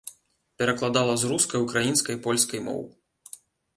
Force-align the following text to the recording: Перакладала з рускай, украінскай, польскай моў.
Перакладала 0.61 1.13
з 1.23 1.29
рускай, 1.31 1.63
украінскай, 1.67 2.21
польскай 2.27 2.59
моў. 2.69 2.81